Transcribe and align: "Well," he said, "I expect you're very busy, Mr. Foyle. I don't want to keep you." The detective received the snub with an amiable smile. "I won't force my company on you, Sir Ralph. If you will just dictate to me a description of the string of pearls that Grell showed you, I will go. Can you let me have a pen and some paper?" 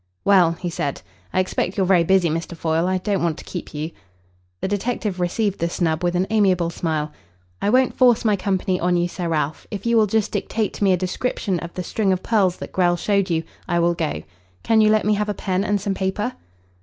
"Well," 0.25 0.53
he 0.53 0.71
said, 0.71 1.03
"I 1.31 1.39
expect 1.39 1.77
you're 1.77 1.85
very 1.85 2.03
busy, 2.03 2.27
Mr. 2.27 2.57
Foyle. 2.57 2.87
I 2.87 2.97
don't 2.97 3.21
want 3.21 3.37
to 3.37 3.43
keep 3.45 3.71
you." 3.71 3.91
The 4.59 4.67
detective 4.67 5.19
received 5.19 5.59
the 5.59 5.69
snub 5.69 6.03
with 6.03 6.15
an 6.15 6.25
amiable 6.31 6.71
smile. 6.71 7.11
"I 7.61 7.69
won't 7.69 7.93
force 7.95 8.25
my 8.25 8.35
company 8.35 8.79
on 8.79 8.97
you, 8.97 9.07
Sir 9.07 9.27
Ralph. 9.29 9.67
If 9.69 9.85
you 9.85 9.97
will 9.97 10.07
just 10.07 10.31
dictate 10.31 10.73
to 10.73 10.83
me 10.83 10.91
a 10.91 10.97
description 10.97 11.59
of 11.59 11.75
the 11.75 11.83
string 11.83 12.11
of 12.11 12.23
pearls 12.23 12.57
that 12.57 12.71
Grell 12.71 12.95
showed 12.95 13.29
you, 13.29 13.43
I 13.67 13.77
will 13.77 13.93
go. 13.93 14.23
Can 14.63 14.81
you 14.81 14.89
let 14.89 15.05
me 15.05 15.13
have 15.13 15.29
a 15.29 15.35
pen 15.35 15.63
and 15.63 15.79
some 15.79 15.93
paper?" 15.93 16.33